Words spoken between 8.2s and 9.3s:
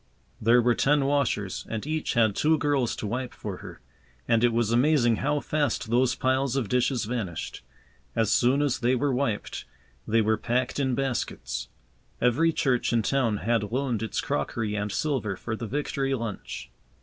soon as they were